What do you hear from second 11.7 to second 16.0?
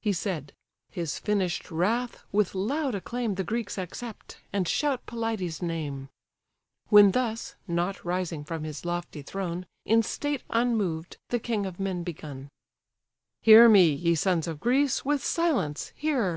men begun: "Hear me, ye sons of Greece! with silence